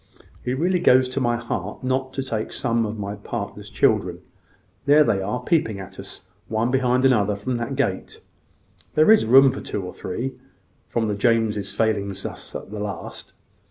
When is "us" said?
5.99-6.25, 12.11-12.55